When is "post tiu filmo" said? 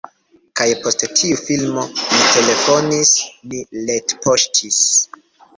0.85-1.83